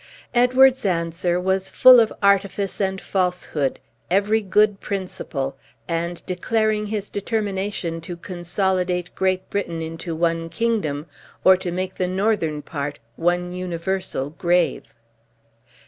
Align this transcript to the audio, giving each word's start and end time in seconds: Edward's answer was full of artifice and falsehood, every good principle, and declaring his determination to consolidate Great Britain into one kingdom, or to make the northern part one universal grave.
Edward's 0.33 0.83
answer 0.83 1.39
was 1.39 1.69
full 1.69 1.99
of 1.99 2.11
artifice 2.23 2.81
and 2.81 2.99
falsehood, 2.99 3.79
every 4.09 4.41
good 4.41 4.79
principle, 4.79 5.55
and 5.87 6.25
declaring 6.25 6.87
his 6.87 7.07
determination 7.07 8.01
to 8.01 8.17
consolidate 8.17 9.13
Great 9.13 9.47
Britain 9.51 9.79
into 9.83 10.15
one 10.15 10.49
kingdom, 10.49 11.05
or 11.43 11.55
to 11.55 11.71
make 11.71 11.93
the 11.93 12.07
northern 12.07 12.63
part 12.63 12.97
one 13.15 13.53
universal 13.53 14.31
grave. 14.31 14.91